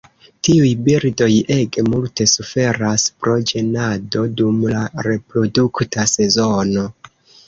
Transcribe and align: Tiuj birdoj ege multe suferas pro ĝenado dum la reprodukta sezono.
Tiuj 0.45 0.69
birdoj 0.85 1.27
ege 1.55 1.83
multe 1.89 2.25
suferas 2.31 3.05
pro 3.25 3.35
ĝenado 3.51 4.23
dum 4.39 4.57
la 4.71 4.81
reprodukta 5.09 6.07
sezono. 6.13 6.87